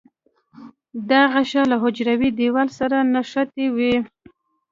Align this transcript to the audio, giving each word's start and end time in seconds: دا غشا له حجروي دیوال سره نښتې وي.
دا 1.09 1.21
غشا 1.33 1.63
له 1.71 1.75
حجروي 1.83 2.29
دیوال 2.39 2.67
سره 2.79 2.95
نښتې 3.13 3.65
وي. 3.75 3.95